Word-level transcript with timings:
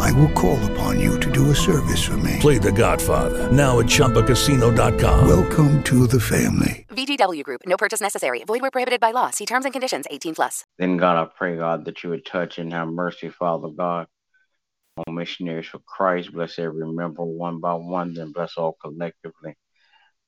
I 0.00 0.12
will 0.12 0.30
call 0.30 0.58
upon 0.72 1.00
you 1.00 1.18
to 1.20 1.30
do 1.30 1.50
a 1.50 1.54
service 1.54 2.02
for 2.04 2.16
me. 2.18 2.38
Play 2.40 2.58
The 2.58 2.72
Godfather 2.72 3.50
now 3.50 3.80
at 3.80 3.86
ChumbaCasino.com. 3.86 5.26
Welcome 5.28 5.82
to 5.84 6.06
the 6.06 6.20
family. 6.20 6.86
VGW 6.90 7.42
Group. 7.42 7.62
No 7.66 7.76
purchase 7.76 8.00
necessary. 8.00 8.44
Void 8.44 8.62
where 8.62 8.70
prohibited 8.70 9.00
by 9.00 9.10
law. 9.10 9.30
See 9.30 9.46
terms 9.46 9.64
and 9.64 9.72
conditions. 9.72 10.06
18 10.10 10.34
plus. 10.34 10.64
Then 10.78 10.96
God, 10.96 11.16
I 11.16 11.28
pray 11.36 11.56
God 11.56 11.84
that 11.86 12.02
you 12.02 12.10
would 12.10 12.24
touch 12.24 12.58
and 12.58 12.72
have 12.72 12.88
mercy, 12.88 13.28
Father 13.28 13.68
God, 13.68 14.06
on 15.06 15.14
missionaries 15.14 15.66
for 15.66 15.80
Christ. 15.80 16.32
Bless 16.32 16.58
every 16.58 16.86
member 16.86 17.24
one 17.24 17.60
by 17.60 17.74
one. 17.74 18.14
Then 18.14 18.32
bless 18.32 18.56
all 18.56 18.76
collectively. 18.80 19.54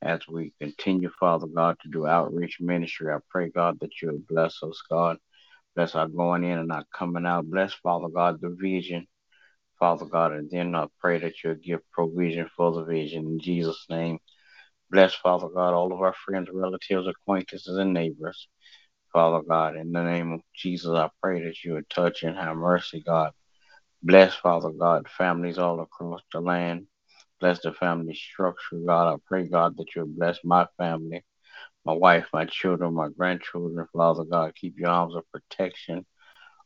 As 0.03 0.21
we 0.29 0.53
continue, 0.61 1.11
Father 1.19 1.47
God, 1.47 1.77
to 1.83 1.89
do 1.89 2.07
outreach 2.07 2.59
ministry, 2.61 3.13
I 3.13 3.19
pray 3.31 3.49
God 3.49 3.81
that 3.81 4.03
you 4.03 4.09
would 4.09 4.27
bless 4.27 4.63
us, 4.63 4.83
God. 4.91 5.17
Bless 5.75 5.95
our 5.95 6.09
going 6.09 6.45
in 6.45 6.59
and 6.59 6.71
our 6.71 6.85
coming 6.93 7.27
out. 7.27 7.51
Bless, 7.51 7.73
Father 7.75 8.09
God, 8.09 8.41
the 8.41 8.55
vision. 8.61 9.07
Father 9.79 10.07
God, 10.07 10.33
and 10.33 10.51
then 10.51 10.75
I 10.75 10.87
pray 11.01 11.19
that 11.19 11.43
you'll 11.43 11.57
give 11.57 11.81
provision 11.93 12.49
for 12.57 12.73
the 12.73 12.85
vision 12.85 13.27
in 13.27 13.41
Jesus' 13.41 13.87
name. 13.91 14.19
Bless, 14.91 15.15
Father 15.15 15.49
God, 15.49 15.75
all 15.75 15.93
of 15.93 16.01
our 16.01 16.15
friends, 16.25 16.49
relatives, 16.53 17.07
acquaintances, 17.07 17.77
and 17.77 17.93
neighbors. 17.93 18.49
Father 19.13 19.43
God, 19.47 19.77
in 19.77 19.93
the 19.93 20.03
name 20.03 20.33
of 20.33 20.41
Jesus, 20.55 20.91
I 20.91 21.11
pray 21.23 21.43
that 21.45 21.65
you 21.65 21.75
would 21.75 21.91
touch 21.91 22.23
and 22.23 22.37
have 22.37 22.57
mercy, 22.57 23.03
God. 23.05 23.33
Bless, 24.03 24.35
Father 24.35 24.71
God, 24.71 25.09
families 25.09 25.59
all 25.59 25.81
across 25.81 26.23
the 26.33 26.41
land. 26.41 26.87
Bless 27.41 27.61
the 27.61 27.73
family 27.73 28.15
structure, 28.15 28.79
God. 28.87 29.15
I 29.15 29.17
pray, 29.27 29.49
God, 29.49 29.77
that 29.77 29.95
you 29.95 30.03
would 30.03 30.17
bless 30.17 30.39
my 30.45 30.67
family, 30.79 31.25
my 31.85 31.93
wife, 31.93 32.27
my 32.33 32.47
children, 32.47 32.95
my 32.95 33.09
grandchildren. 33.09 33.87
Father 33.93 34.25
God, 34.25 34.55
keep 34.55 34.79
your 34.79 34.91
arms 34.91 35.15
of 35.17 35.25
protection 35.33 36.07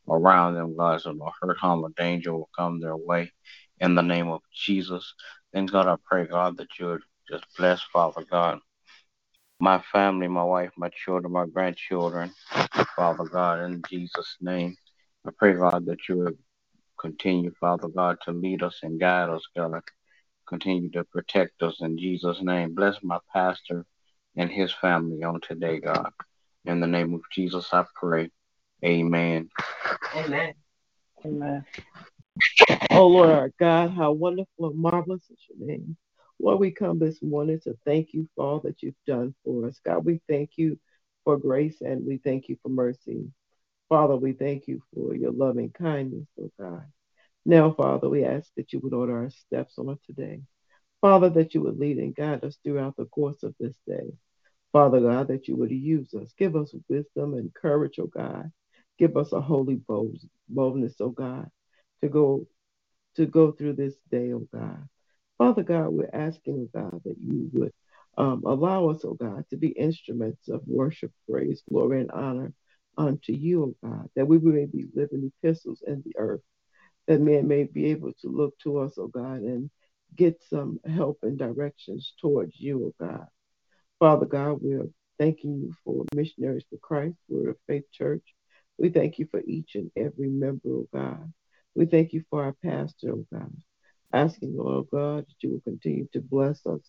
around 0.09 0.55
them, 0.55 0.75
God, 0.77 1.01
so 1.01 1.11
no 1.11 1.31
hurt, 1.41 1.57
harm, 1.57 1.83
or 1.83 1.89
danger 1.97 2.33
will 2.33 2.49
come 2.57 2.79
their 2.79 2.97
way. 2.97 3.31
In 3.79 3.95
the 3.95 4.03
name 4.03 4.29
of 4.29 4.41
Jesus. 4.53 5.13
Then, 5.53 5.65
God, 5.65 5.87
I 5.87 5.95
pray, 6.05 6.27
God, 6.27 6.57
that 6.57 6.67
you 6.79 6.87
would 6.87 7.01
just 7.29 7.45
bless, 7.57 7.81
Father 7.81 8.25
God, 8.29 8.59
my 9.59 9.81
family, 9.91 10.27
my 10.27 10.43
wife, 10.43 10.71
my 10.77 10.89
children, 10.89 11.33
my 11.33 11.45
grandchildren, 11.47 12.31
Father 12.95 13.25
God, 13.25 13.61
in 13.61 13.81
Jesus' 13.89 14.37
name. 14.41 14.75
I 15.25 15.31
pray, 15.37 15.53
God, 15.53 15.85
that 15.87 16.09
you 16.09 16.17
would 16.19 16.37
continue, 16.99 17.53
Father 17.59 17.89
God, 17.89 18.17
to 18.25 18.31
lead 18.31 18.63
us 18.63 18.79
and 18.83 18.99
guide 18.99 19.29
us, 19.29 19.43
God. 19.55 19.81
Continue 20.47 20.91
to 20.91 21.05
protect 21.05 21.63
us 21.63 21.77
in 21.81 21.97
Jesus' 21.97 22.41
name. 22.41 22.75
Bless 22.75 22.97
my 23.03 23.19
pastor 23.33 23.85
and 24.35 24.51
his 24.51 24.73
family 24.73 25.23
on 25.23 25.41
today, 25.41 25.79
God. 25.79 26.11
In 26.65 26.81
the 26.81 26.87
name 26.87 27.13
of 27.13 27.21
Jesus, 27.31 27.69
I 27.73 27.85
pray. 27.95 28.29
Amen. 28.85 29.49
Amen. 30.15 30.53
Amen. 31.25 31.65
Oh 32.91 33.07
Lord 33.07 33.29
our 33.29 33.51
God, 33.59 33.91
how 33.91 34.11
wonderful 34.11 34.69
and 34.69 34.77
marvelous 34.77 35.23
is 35.29 35.39
your 35.49 35.67
name. 35.67 35.95
Lord, 36.39 36.59
we 36.59 36.71
come 36.71 36.99
this 36.99 37.21
morning 37.21 37.59
to 37.63 37.77
thank 37.85 38.13
you 38.13 38.27
for 38.35 38.45
all 38.45 38.59
that 38.61 38.81
you've 38.81 38.95
done 39.07 39.35
for 39.45 39.67
us. 39.67 39.79
God, 39.85 40.03
we 40.03 40.19
thank 40.27 40.51
you 40.55 40.79
for 41.23 41.37
grace 41.37 41.81
and 41.81 42.05
we 42.05 42.17
thank 42.17 42.49
you 42.49 42.57
for 42.61 42.69
mercy. 42.69 43.31
Father, 43.89 44.15
we 44.15 44.33
thank 44.33 44.67
you 44.67 44.81
for 44.93 45.15
your 45.15 45.31
loving 45.31 45.71
kindness, 45.71 46.27
oh 46.41 46.51
God. 46.59 46.85
Now, 47.45 47.71
Father, 47.71 48.09
we 48.09 48.25
ask 48.25 48.49
that 48.57 48.73
you 48.73 48.79
would 48.83 48.93
order 48.93 49.17
our 49.17 49.29
steps 49.29 49.75
on 49.77 49.97
today. 50.05 50.41
Father, 50.99 51.29
that 51.31 51.53
you 51.53 51.61
would 51.61 51.77
lead 51.79 51.97
and 51.97 52.15
guide 52.15 52.43
us 52.43 52.57
throughout 52.63 52.95
the 52.97 53.05
course 53.05 53.43
of 53.43 53.55
this 53.59 53.75
day. 53.87 54.11
Father 54.71 54.99
God, 54.99 55.27
that 55.29 55.47
you 55.47 55.55
would 55.55 55.71
use 55.71 56.13
us. 56.13 56.33
Give 56.37 56.55
us 56.55 56.73
wisdom 56.87 57.33
and 57.33 57.53
courage, 57.53 57.99
oh 57.99 58.07
God. 58.07 58.51
Give 58.99 59.17
us 59.17 59.31
a 59.33 59.41
holy 59.41 59.81
boldness, 60.49 60.95
oh 60.99 61.09
God, 61.09 61.49
to 62.01 62.09
go 62.09 62.47
to 63.15 63.25
go 63.25 63.51
through 63.51 63.73
this 63.73 63.95
day, 64.09 64.31
oh 64.33 64.47
God. 64.53 64.87
Father 65.37 65.63
God, 65.63 65.89
we're 65.89 66.09
asking, 66.13 66.69
oh 66.75 66.79
God, 66.81 67.01
that 67.05 67.17
you 67.19 67.49
would 67.53 67.73
um, 68.17 68.43
allow 68.45 68.89
us, 68.89 69.03
oh 69.03 69.13
God, 69.15 69.45
to 69.49 69.57
be 69.57 69.69
instruments 69.69 70.47
of 70.49 70.61
worship, 70.67 71.11
praise, 71.29 71.63
glory, 71.69 72.01
and 72.01 72.11
honor 72.11 72.53
unto 72.97 73.33
you, 73.33 73.75
oh 73.83 73.87
God, 73.89 74.09
that 74.15 74.27
we 74.27 74.37
may 74.39 74.65
be 74.65 74.85
living 74.95 75.31
epistles 75.43 75.83
in 75.85 76.03
the 76.05 76.13
earth, 76.17 76.41
that 77.07 77.21
men 77.21 77.47
may 77.47 77.63
be 77.63 77.91
able 77.91 78.13
to 78.21 78.27
look 78.27 78.57
to 78.59 78.79
us, 78.79 78.93
oh 78.97 79.07
God, 79.07 79.41
and 79.41 79.69
get 80.15 80.41
some 80.49 80.79
help 80.85 81.19
and 81.23 81.37
directions 81.37 82.13
towards 82.21 82.59
you, 82.59 82.93
oh 82.99 83.05
God. 83.05 83.27
Father 83.99 84.25
God, 84.25 84.59
we're 84.61 84.87
thanking 85.19 85.55
you 85.61 85.73
for 85.83 86.05
Missionaries 86.15 86.65
for 86.69 86.77
Christ. 86.77 87.17
We're 87.29 87.51
a 87.51 87.55
faith 87.67 87.85
church. 87.91 88.23
We 88.81 88.89
thank 88.89 89.19
you 89.19 89.27
for 89.29 89.41
each 89.45 89.75
and 89.75 89.91
every 89.95 90.27
member, 90.29 90.69
oh 90.69 90.87
God. 90.91 91.31
We 91.75 91.85
thank 91.85 92.13
you 92.13 92.23
for 92.31 92.43
our 92.43 92.55
pastor, 92.65 93.11
oh 93.11 93.27
God. 93.31 93.55
Asking, 94.11 94.57
Lord 94.57 94.87
God, 94.91 95.27
that 95.27 95.35
you 95.41 95.51
will 95.51 95.61
continue 95.61 96.07
to 96.13 96.19
bless 96.19 96.65
us 96.65 96.81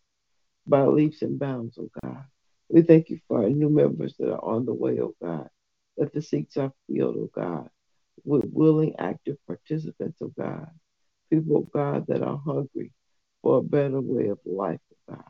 by 0.67 0.85
leaps 0.87 1.21
and 1.21 1.39
bounds, 1.39 1.79
oh 1.79 1.91
God. 2.03 2.25
We 2.71 2.81
thank 2.81 3.11
you 3.11 3.21
for 3.29 3.43
our 3.43 3.51
new 3.51 3.69
members 3.69 4.15
that 4.19 4.33
are 4.33 4.43
on 4.43 4.65
the 4.65 4.73
way, 4.73 5.01
oh 5.03 5.15
God. 5.23 5.49
That 5.99 6.15
the 6.15 6.23
seats 6.23 6.57
are 6.57 6.73
filled, 6.91 7.17
oh 7.19 7.31
God, 7.35 7.69
with 8.25 8.47
willing, 8.51 8.95
active 8.99 9.37
participants, 9.47 10.19
oh 10.23 10.33
God. 10.39 10.69
People, 11.29 11.59
oh 11.59 11.71
God, 11.75 12.07
that 12.09 12.23
are 12.23 12.41
hungry 12.43 12.91
for 13.43 13.59
a 13.59 13.63
better 13.63 14.01
way 14.01 14.29
of 14.29 14.39
life, 14.47 14.81
oh 15.11 15.15
God. 15.17 15.25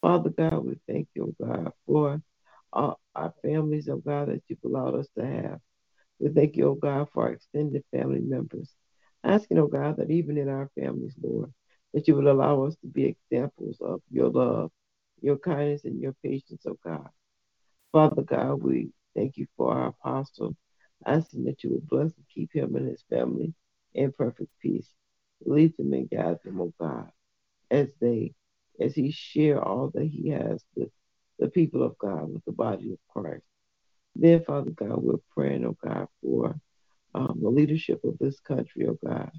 Father 0.00 0.30
God, 0.30 0.64
we 0.64 0.80
thank 0.88 1.08
you, 1.14 1.34
oh 1.38 1.46
God, 1.46 1.72
for 1.86 2.22
our, 2.72 2.96
our 3.14 3.34
families, 3.42 3.90
oh 3.90 3.98
God, 3.98 4.28
that 4.28 4.42
you've 4.48 4.64
allowed 4.64 4.94
us 4.94 5.08
to 5.18 5.26
have. 5.26 5.60
Thank 6.34 6.56
you, 6.56 6.68
oh 6.68 6.74
God, 6.74 7.08
for 7.12 7.24
our 7.24 7.32
extended 7.32 7.84
family 7.92 8.20
members. 8.20 8.70
Asking, 9.24 9.58
oh 9.58 9.66
God, 9.66 9.96
that 9.98 10.10
even 10.10 10.38
in 10.38 10.48
our 10.48 10.70
families, 10.78 11.14
Lord, 11.22 11.52
that 11.94 12.08
you 12.08 12.14
would 12.16 12.26
allow 12.26 12.64
us 12.64 12.76
to 12.76 12.86
be 12.86 13.04
examples 13.06 13.78
of 13.80 14.02
your 14.10 14.30
love, 14.30 14.70
your 15.20 15.38
kindness, 15.38 15.84
and 15.84 16.00
your 16.00 16.14
patience, 16.22 16.62
oh 16.66 16.78
God. 16.84 17.08
Father 17.92 18.22
God, 18.22 18.62
we 18.62 18.92
thank 19.16 19.36
you 19.36 19.46
for 19.56 19.74
our 19.74 19.88
apostle, 19.88 20.56
asking 21.06 21.44
that 21.44 21.64
you 21.64 21.70
would 21.70 21.88
bless 21.88 22.16
and 22.16 22.26
keep 22.32 22.52
him 22.54 22.76
and 22.76 22.88
his 22.88 23.04
family 23.10 23.54
in 23.94 24.12
perfect 24.12 24.50
peace. 24.60 24.88
Lead 25.44 25.76
them 25.76 25.92
and 25.92 26.10
guide 26.10 26.38
them, 26.44 26.60
oh 26.60 26.72
God, 26.80 27.10
as 27.70 27.88
they 28.00 28.34
as 28.80 28.94
he 28.94 29.10
share 29.10 29.62
all 29.62 29.90
that 29.94 30.06
he 30.06 30.30
has 30.30 30.64
with 30.74 30.90
the 31.38 31.48
people 31.48 31.82
of 31.82 31.98
God, 31.98 32.32
with 32.32 32.44
the 32.46 32.52
body 32.52 32.92
of 32.92 32.98
Christ. 33.10 33.44
Then, 34.16 34.44
Father 34.44 34.70
God, 34.72 35.02
we're 35.02 35.16
praying, 35.34 35.66
oh 35.66 35.76
God, 35.84 36.08
for 36.22 36.56
um, 37.14 37.38
the 37.42 37.50
leadership 37.50 38.02
of 38.04 38.18
this 38.18 38.40
country, 38.40 38.86
oh 38.88 38.98
God. 39.06 39.30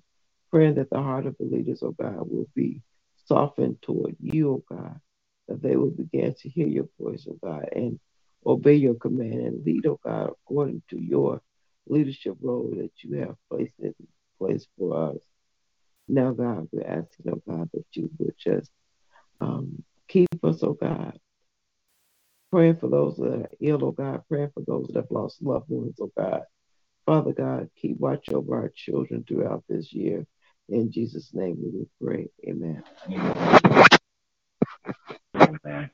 Praying 0.51 0.75
that 0.75 0.89
the 0.89 1.01
heart 1.01 1.27
of 1.27 1.35
the 1.39 1.45
leaders, 1.45 1.83
oh 1.83 1.91
God, 1.99 2.17
will 2.19 2.47
be 2.55 2.81
softened 3.25 3.81
toward 3.81 4.15
you, 4.21 4.51
oh 4.51 4.63
God. 4.75 4.99
That 5.47 5.61
they 5.61 5.75
will 5.77 5.91
begin 5.91 6.35
to 6.41 6.49
hear 6.49 6.67
your 6.67 6.87
voice, 6.99 7.27
oh 7.29 7.37
God, 7.43 7.69
and 7.75 7.99
obey 8.45 8.75
your 8.75 8.95
command 8.95 9.33
and 9.41 9.65
lead, 9.65 9.85
oh 9.87 9.99
God, 10.03 10.31
according 10.31 10.83
to 10.91 11.01
your 11.01 11.41
leadership 11.87 12.35
role 12.41 12.73
that 12.77 12.91
you 13.03 13.17
have 13.19 13.35
placed 13.51 13.75
in 13.79 13.95
place 14.39 14.67
for 14.77 15.11
us. 15.11 15.17
Now, 16.07 16.31
God, 16.33 16.69
we're 16.71 16.87
asking, 16.87 17.31
oh 17.31 17.43
God, 17.49 17.69
that 17.73 17.85
you 17.93 18.09
would 18.19 18.35
just 18.39 18.71
um, 19.41 19.83
keep 20.07 20.29
us, 20.43 20.63
oh 20.63 20.73
God. 20.73 21.19
Praying 22.51 22.77
for 22.77 22.89
those 22.89 23.15
that 23.17 23.33
are 23.33 23.49
ill, 23.61 23.85
oh 23.85 23.91
God. 23.91 24.23
Praying 24.27 24.51
for 24.53 24.63
those 24.67 24.87
that 24.87 24.95
have 24.97 25.11
lost 25.11 25.41
loved 25.41 25.69
ones, 25.69 25.95
oh 26.01 26.11
God. 26.17 26.41
Father 27.05 27.33
God, 27.33 27.69
keep 27.79 27.97
watch 27.99 28.29
over 28.29 28.55
our 28.55 28.71
children 28.75 29.23
throughout 29.27 29.63
this 29.67 29.91
year. 29.93 30.25
In 30.69 30.91
Jesus' 30.91 31.29
name 31.33 31.57
we 31.61 31.69
will 31.71 31.89
pray. 32.01 32.29
Amen. 32.47 32.83
Amen. 35.35 35.89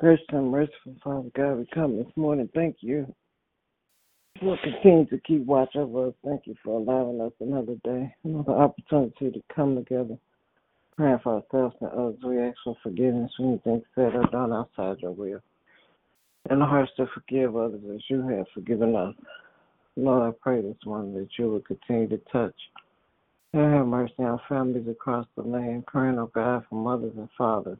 Gracious 0.00 0.26
and 0.30 0.50
merciful 0.50 0.96
Father 1.02 1.30
God, 1.34 1.58
we 1.58 1.66
come 1.72 1.96
this 1.96 2.12
morning. 2.16 2.48
Thank 2.54 2.76
you 2.80 3.12
We'll 4.40 4.58
continue 4.58 5.04
to 5.06 5.18
keep 5.18 5.44
watch 5.44 5.74
over 5.74 6.08
us. 6.08 6.14
Thank 6.24 6.46
you 6.46 6.54
for 6.62 6.78
allowing 6.78 7.20
us 7.20 7.32
another 7.40 7.74
day, 7.82 8.14
another 8.22 8.52
opportunity 8.52 9.32
to 9.32 9.42
come 9.54 9.74
together, 9.74 10.16
praying 10.98 11.20
for 11.22 11.36
ourselves 11.36 11.76
and 11.80 11.90
others. 11.92 12.16
We 12.24 12.42
ask 12.42 12.56
for 12.64 12.76
forgiveness 12.82 13.30
for 13.36 13.46
anything 13.46 13.82
said 13.94 14.16
or 14.16 14.24
done 14.32 14.52
outside 14.52 15.00
your 15.00 15.12
will. 15.12 15.38
And 16.50 16.60
the 16.60 16.66
hearts 16.66 16.90
to 16.96 17.06
forgive 17.14 17.56
others 17.56 17.82
as 17.94 18.00
you 18.08 18.26
have 18.26 18.46
forgiven 18.52 18.96
us. 18.96 19.14
Lord, 19.96 20.34
I 20.34 20.36
pray 20.42 20.60
this 20.60 20.76
morning 20.84 21.14
that 21.14 21.28
you 21.38 21.50
will 21.50 21.60
continue 21.60 22.08
to 22.08 22.20
touch 22.32 22.54
and 23.52 23.74
have 23.74 23.86
mercy 23.86 24.14
on 24.18 24.40
families 24.48 24.88
across 24.88 25.26
the 25.36 25.42
land, 25.42 25.86
praying, 25.86 26.18
oh 26.18 26.30
God, 26.34 26.64
for 26.68 26.74
mothers 26.74 27.14
and 27.16 27.28
fathers 27.38 27.78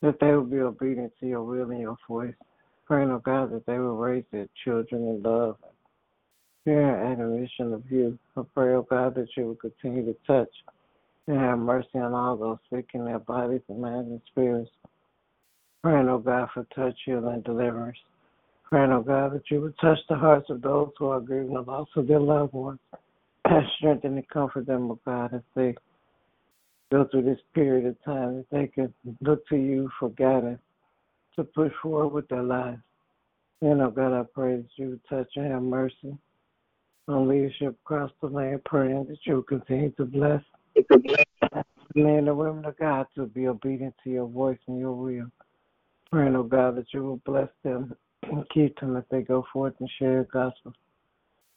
that 0.00 0.18
they 0.20 0.32
will 0.32 0.42
be 0.42 0.58
obedient 0.58 1.12
to 1.20 1.26
your 1.26 1.44
will 1.44 1.70
and 1.70 1.80
your 1.80 1.96
voice. 2.08 2.34
Praying, 2.84 3.12
oh 3.12 3.22
God, 3.24 3.52
that 3.52 3.64
they 3.66 3.78
will 3.78 3.96
raise 3.96 4.24
their 4.32 4.48
children 4.64 5.02
in 5.02 5.22
love, 5.22 5.56
fear, 6.64 6.96
and 6.96 7.12
adoration 7.12 7.72
of 7.72 7.84
you. 7.88 8.18
I 8.36 8.42
pray, 8.54 8.74
oh 8.74 8.86
God, 8.90 9.14
that 9.14 9.28
you 9.36 9.46
will 9.46 9.54
continue 9.54 10.04
to 10.04 10.16
touch 10.26 10.50
and 11.26 11.38
have 11.38 11.58
mercy 11.58 11.98
on 11.98 12.12
all 12.12 12.36
those 12.36 12.58
sick 12.70 12.90
in 12.94 13.04
their 13.04 13.18
bodies 13.18 13.60
and 13.68 13.80
minds 13.80 14.10
and 14.10 14.20
spirits. 14.26 14.70
Praying, 15.82 16.08
oh 16.08 16.18
God, 16.18 16.48
for 16.54 16.66
touch, 16.74 16.98
healing, 17.04 17.34
and 17.34 17.44
deliverance. 17.44 17.98
Praying, 18.64 18.92
oh 18.92 19.02
God, 19.02 19.34
that 19.34 19.50
you 19.50 19.60
would 19.60 19.78
touch 19.80 19.98
the 20.08 20.16
hearts 20.16 20.48
of 20.50 20.62
those 20.62 20.90
who 20.98 21.06
are 21.06 21.20
grieving 21.20 21.54
the 21.54 21.60
loss 21.60 21.88
of 21.96 22.06
their 22.06 22.20
loved 22.20 22.52
ones. 22.52 22.80
and 23.44 23.64
Strengthen 23.78 24.14
and 24.14 24.28
comfort 24.28 24.66
them, 24.66 24.90
oh 24.90 24.98
God, 25.04 25.34
as 25.34 25.42
they 25.54 25.74
go 26.90 27.06
through 27.10 27.22
this 27.22 27.40
period 27.54 27.86
of 27.86 28.02
time, 28.04 28.36
that 28.36 28.46
they 28.50 28.66
can 28.66 28.92
look 29.20 29.46
to 29.48 29.56
you 29.56 29.90
for 29.98 30.10
guidance 30.10 30.60
to 31.36 31.44
push 31.44 31.72
forward 31.82 32.08
with 32.08 32.28
their 32.28 32.42
lives. 32.42 32.80
And 33.60 33.80
oh 33.80 33.90
God, 33.90 34.12
I 34.12 34.24
pray 34.34 34.56
that 34.56 34.68
you 34.76 34.90
would 34.90 35.00
touch 35.08 35.28
and 35.36 35.50
have 35.50 35.62
mercy 35.62 36.16
on 37.08 37.28
leadership 37.28 37.76
across 37.84 38.10
the 38.20 38.28
land, 38.28 38.62
praying 38.64 39.06
that 39.08 39.18
you 39.24 39.36
will 39.36 39.42
continue 39.42 39.90
to 39.92 40.04
bless 40.04 40.42
the 40.74 41.64
men 41.94 42.28
and 42.28 42.36
women 42.36 42.64
of 42.64 42.78
God 42.78 43.06
to 43.14 43.26
be 43.26 43.46
obedient 43.46 43.94
to 44.04 44.10
your 44.10 44.26
voice 44.26 44.58
and 44.66 44.78
your 44.78 44.92
will. 44.92 45.26
Praying, 46.10 46.36
oh 46.36 46.42
God, 46.42 46.76
that 46.76 46.92
you 46.92 47.02
will 47.02 47.20
bless 47.24 47.48
them 47.62 47.94
and 48.22 48.48
keep 48.50 48.78
them 48.80 48.96
as 48.96 49.04
they 49.10 49.22
go 49.22 49.44
forth 49.52 49.74
and 49.80 49.90
share 49.98 50.12
your 50.12 50.24
gospel. 50.24 50.72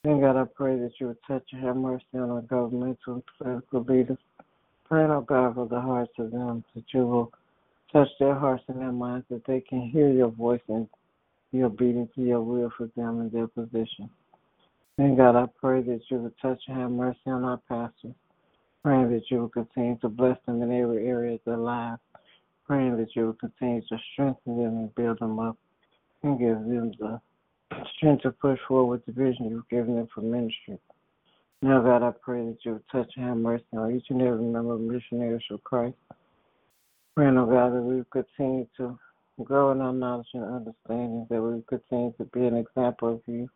And 0.04 0.22
God, 0.22 0.38
I 0.40 0.46
pray 0.46 0.78
that 0.80 0.92
you 1.00 1.08
would 1.08 1.18
touch 1.28 1.44
and 1.52 1.64
have 1.64 1.76
mercy 1.76 2.06
on 2.14 2.30
our 2.30 2.42
governmental 2.42 3.16
and 3.16 3.24
political 3.38 3.84
leaders. 3.84 4.18
Praying, 4.88 5.12
oh 5.12 5.22
God, 5.22 5.56
for 5.56 5.68
the 5.68 5.82
hearts 5.82 6.14
of 6.20 6.32
them, 6.32 6.64
that 6.76 6.84
you 6.94 7.08
will 7.08 7.32
touch 7.92 8.10
their 8.20 8.36
hearts 8.36 8.64
and 8.68 8.80
their 8.80 8.92
minds, 8.92 9.26
that 9.30 9.46
they 9.46 9.62
can 9.62 9.82
hear 9.82 10.10
your 10.10 10.30
voice 10.30 10.62
and 10.68 10.88
be 11.52 11.64
obedient 11.64 12.14
to 12.14 12.22
your 12.22 12.42
will 12.42 12.72
for 12.78 12.88
them 12.96 13.20
and 13.22 13.32
their 13.32 13.48
position. 13.48 14.10
And 14.98 15.18
God, 15.18 15.36
I 15.36 15.48
pray 15.60 15.82
that 15.82 16.02
you 16.10 16.18
would 16.18 16.38
touch 16.42 16.62
and 16.68 16.78
have 16.78 16.92
mercy 16.92 17.20
on 17.26 17.44
our 17.44 17.58
pastors. 17.68 18.14
Praying 18.86 19.10
that 19.14 19.32
you 19.32 19.40
will 19.40 19.50
continue 19.50 19.98
to 19.98 20.10
bless 20.10 20.38
them 20.46 20.62
in 20.62 20.72
every 20.72 21.08
area 21.08 21.34
of 21.34 21.40
their 21.44 21.58
lives. 21.58 22.00
Praying 22.68 22.98
that 22.98 23.16
you 23.16 23.26
will 23.26 23.34
continue 23.34 23.82
to 23.82 23.98
strengthen 24.14 24.58
them 24.58 24.78
and 24.78 24.94
build 24.94 25.18
them 25.18 25.40
up 25.40 25.58
and 26.22 26.38
give 26.38 26.60
them 26.60 26.92
the 27.00 27.20
strength 27.98 28.22
to 28.22 28.32
push 28.32 28.60
forward 28.68 29.04
with 29.04 29.06
the 29.08 29.12
vision 29.12 29.50
you've 29.50 29.68
given 29.70 29.96
them 29.96 30.08
for 30.14 30.22
ministry. 30.22 30.78
Now, 31.64 31.82
God, 31.82 32.04
I 32.04 32.12
pray 32.22 32.46
that 32.46 32.58
you 32.62 32.74
will 32.74 32.84
touch 32.92 33.12
and 33.16 33.26
have 33.26 33.38
mercy 33.38 33.66
on 33.74 33.96
each 33.96 34.06
and 34.12 34.22
every 34.22 34.46
member 34.46 34.76
of 34.76 34.82
missionaries 34.82 35.42
for 35.48 35.58
Christ. 35.58 35.98
Praying, 37.16 37.40
oh 37.40 37.48
God, 37.48 37.74
that 37.74 37.82
we 37.82 37.96
would 37.96 38.12
continue 38.12 38.68
to 38.78 39.00
grow 39.44 39.72
in 39.72 39.82
our 39.82 39.94
knowledge 39.94 40.28
and 40.36 40.44
understanding, 40.44 41.26
that 41.32 41.42
we 41.42 41.56
would 41.56 41.66
continue 41.66 42.14
to 42.20 42.26
be 42.26 42.46
an 42.46 42.58
example 42.58 43.16
of 43.16 43.22
you 43.26 43.50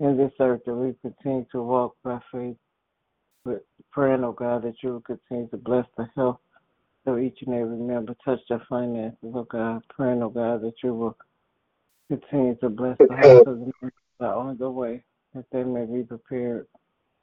in 0.00 0.18
this 0.18 0.32
earth, 0.40 0.60
that 0.66 0.74
we 0.74 0.94
continue 1.00 1.46
to 1.52 1.62
walk 1.62 1.96
by 2.04 2.18
faith. 2.30 2.56
But 3.44 3.64
praying, 3.90 4.24
oh 4.24 4.32
God, 4.32 4.62
that 4.62 4.76
you 4.82 4.90
will 4.90 5.00
continue 5.00 5.48
to 5.48 5.56
bless 5.56 5.86
the 5.96 6.08
health 6.14 6.38
of 7.06 7.18
each 7.18 7.38
and 7.44 7.54
every 7.54 7.76
member, 7.76 8.14
touch 8.24 8.40
their 8.48 8.62
finances, 8.68 9.32
oh 9.34 9.46
God. 9.50 9.82
Praying, 9.88 10.22
oh 10.22 10.30
God, 10.30 10.62
that 10.62 10.74
you 10.82 10.94
will 10.94 11.16
continue 12.08 12.54
to 12.56 12.68
bless 12.68 12.96
the 12.98 13.16
health 13.16 13.46
of 13.46 13.58
the 13.60 13.72
that 14.20 14.28
on 14.28 14.56
the 14.58 14.70
way, 14.70 15.02
that 15.34 15.44
they 15.52 15.64
may 15.64 15.84
be 15.84 16.04
prepared 16.04 16.66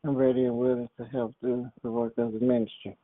and 0.04 0.18
ready 0.18 0.46
and 0.46 0.58
willing 0.58 0.90
to 0.98 1.06
help 1.06 1.34
do 1.42 1.68
the 1.84 1.92
work 1.92 2.14
of 2.18 2.34
the 2.34 2.40
ministry. 2.40 2.98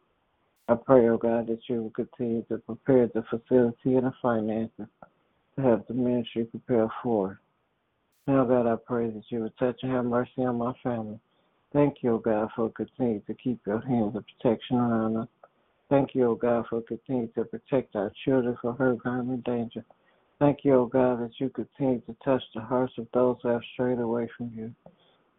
I 0.68 0.76
pray, 0.76 1.08
oh 1.08 1.18
God, 1.18 1.48
that 1.48 1.62
you 1.70 1.84
will 1.84 1.92
continue 1.92 2.44
to 2.50 2.58
prepare 2.58 3.08
the 3.08 3.24
facility 3.30 3.96
and 3.96 4.08
the 4.08 4.14
finances 4.22 4.88
to 5.56 5.62
have 5.62 5.84
the 5.88 5.94
ministry 5.94 6.46
prepared 6.46 6.90
for 7.04 7.34
it. 7.34 7.38
Now, 8.28 8.44
God, 8.44 8.68
I 8.68 8.76
pray 8.76 9.12
that 9.12 9.24
you 9.30 9.42
would 9.42 9.58
touch 9.58 9.80
and 9.84 9.92
have 9.92 10.06
mercy 10.06 10.40
on 10.40 10.58
my 10.58 10.74
family. 10.82 11.20
Thank 11.76 11.98
you, 12.04 12.14
O 12.14 12.18
God, 12.20 12.48
for 12.56 12.70
continuing 12.70 13.22
to 13.28 13.34
keep 13.34 13.60
your 13.68 13.82
hands 13.82 14.16
of 14.16 14.24
protection 14.40 14.78
around 14.78 15.18
us. 15.18 15.28
Thank 15.90 16.16
you, 16.16 16.30
O 16.32 16.36
God, 16.36 16.64
for 16.70 16.82
continuing 16.82 17.30
to 17.36 17.44
protect 17.44 17.98
our 17.98 18.14
children 18.24 18.56
from 18.62 18.78
hurt, 18.78 19.00
harm, 19.04 19.30
and 19.32 19.44
danger. 19.44 19.84
Thank 20.40 20.60
you, 20.64 20.76
O 20.76 20.86
God, 20.86 21.20
that 21.22 21.32
you 21.38 21.50
continue 21.50 22.00
to 22.00 22.16
touch 22.24 22.42
the 22.56 22.62
hearts 22.62 22.94
of 22.98 23.08
those 23.14 23.36
who 23.44 23.50
have 23.50 23.62
strayed 23.74 24.00
away 24.00 24.30
from 24.38 24.54
you. 24.56 24.74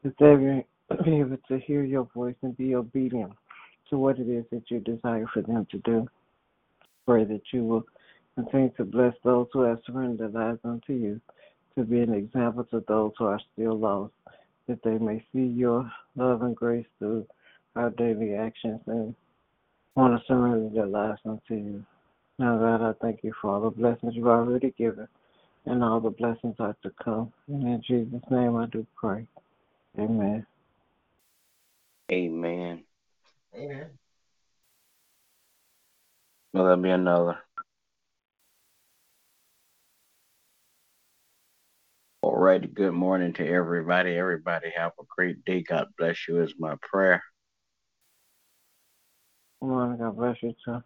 That 0.04 0.12
they 0.20 0.96
be 1.02 1.20
able 1.20 1.38
to 1.48 1.58
hear 1.58 1.82
your 1.84 2.06
voice 2.14 2.36
and 2.42 2.54
be 2.54 2.74
obedient 2.74 3.32
to 3.88 3.96
what 3.96 4.18
it 4.18 4.28
is 4.28 4.44
that 4.52 4.70
you 4.70 4.80
desire 4.80 5.24
for 5.32 5.40
them 5.40 5.66
to 5.70 5.78
do. 5.78 6.06
Pray 7.06 7.24
that 7.24 7.44
you 7.50 7.64
will 7.64 7.84
continue 8.34 8.72
to 8.76 8.84
bless 8.84 9.14
those 9.24 9.46
who 9.54 9.62
have 9.62 9.78
surrendered 9.86 10.34
their 10.34 10.48
lives 10.48 10.60
unto 10.64 10.92
you 10.92 11.18
to 11.78 11.84
be 11.84 12.00
an 12.00 12.12
example 12.12 12.64
to 12.64 12.84
those 12.86 13.12
who 13.16 13.24
are 13.24 13.40
still 13.54 13.78
lost, 13.78 14.12
that 14.68 14.82
they 14.82 14.98
may 14.98 15.24
see 15.32 15.44
your 15.44 15.90
love 16.16 16.42
and 16.42 16.56
grace 16.56 16.86
through 16.98 17.26
our 17.74 17.90
daily 17.90 18.34
actions 18.34 18.80
and 18.86 19.14
want 19.94 20.18
to 20.18 20.26
surrender 20.26 20.68
their 20.74 20.86
lives 20.86 21.20
unto 21.24 21.54
you. 21.54 21.84
Now, 22.38 22.58
God, 22.58 22.82
I 22.82 22.92
thank 23.00 23.20
you 23.22 23.32
for 23.40 23.50
all 23.54 23.60
the 23.62 23.70
blessings 23.70 24.14
you've 24.14 24.26
already 24.26 24.74
given 24.76 25.08
and 25.64 25.82
all 25.82 26.00
the 26.00 26.10
blessings 26.10 26.56
are 26.58 26.76
to 26.82 26.90
come. 27.02 27.32
And 27.48 27.62
in 27.62 27.82
Jesus' 27.86 28.28
name 28.30 28.56
I 28.56 28.66
do 28.66 28.86
pray. 28.96 29.26
Amen. 29.98 30.46
Amen. 32.12 32.84
Amen. 33.54 33.86
Will 36.52 36.66
there 36.66 36.76
be 36.76 36.90
another? 36.90 37.38
Alrighty, 42.26 42.74
good 42.74 42.92
morning 42.92 43.32
to 43.34 43.46
everybody. 43.46 44.16
Everybody 44.16 44.72
have 44.76 44.90
a 44.98 45.04
great 45.16 45.44
day. 45.44 45.62
God 45.62 45.86
bless 45.96 46.26
you 46.26 46.42
is 46.42 46.52
my 46.58 46.74
prayer. 46.82 47.22
Come 49.60 49.70
on, 49.70 49.96
God 49.96 50.16
bless 50.16 50.36
you 50.42 50.52
too. 50.64 50.82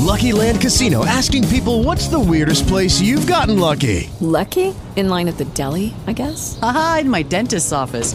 Lucky 0.00 0.32
Land 0.32 0.60
Casino 0.60 1.06
asking 1.06 1.46
people 1.46 1.84
what's 1.84 2.08
the 2.08 2.18
weirdest 2.18 2.66
place 2.66 3.00
you've 3.00 3.28
gotten 3.28 3.60
lucky? 3.60 4.10
Lucky? 4.20 4.74
In 4.96 5.08
line 5.08 5.28
at 5.28 5.38
the 5.38 5.44
deli, 5.44 5.94
I 6.08 6.12
guess? 6.12 6.58
Aha, 6.60 6.98
in 7.02 7.08
my 7.08 7.22
dentist's 7.22 7.72
office. 7.72 8.14